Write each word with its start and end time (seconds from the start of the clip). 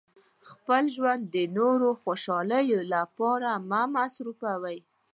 خپل 0.49 0.83
ژوند 0.95 1.21
د 1.35 1.35
نورو 1.57 1.89
د 1.95 1.99
خوشحالولو 2.03 2.79
لپاره 2.93 3.49
مه 3.69 3.81
مصرفوئ. 3.95 4.77